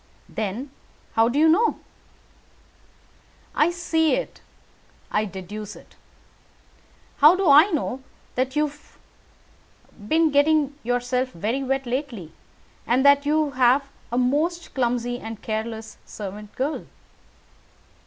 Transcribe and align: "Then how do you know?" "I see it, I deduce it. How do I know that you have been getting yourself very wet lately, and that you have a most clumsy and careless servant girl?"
"Then 0.27 0.71
how 1.13 1.29
do 1.29 1.37
you 1.37 1.47
know?" 1.47 1.77
"I 3.53 3.69
see 3.69 4.15
it, 4.15 4.41
I 5.11 5.25
deduce 5.25 5.75
it. 5.75 5.95
How 7.17 7.35
do 7.35 7.47
I 7.47 7.69
know 7.69 8.01
that 8.33 8.55
you 8.55 8.69
have 8.69 8.97
been 10.07 10.31
getting 10.31 10.73
yourself 10.81 11.29
very 11.33 11.61
wet 11.61 11.85
lately, 11.85 12.31
and 12.87 13.05
that 13.05 13.27
you 13.27 13.51
have 13.51 13.89
a 14.11 14.17
most 14.17 14.73
clumsy 14.73 15.19
and 15.19 15.39
careless 15.43 15.99
servant 16.03 16.55
girl?" 16.55 16.87